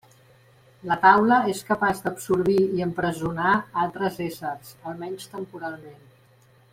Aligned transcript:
La 0.91 0.95
taula 1.03 1.37
és 1.51 1.59
capaç 1.67 2.01
d'absorbir 2.05 2.57
i 2.79 2.83
empresonar 2.87 3.53
altres 3.85 4.19
éssers, 4.29 4.75
almenys 4.93 5.29
temporalment. 5.39 6.05